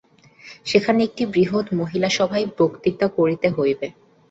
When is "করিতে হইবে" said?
3.17-3.87